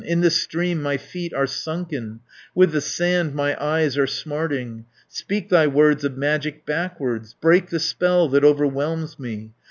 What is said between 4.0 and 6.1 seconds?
smarting. "Speak thy words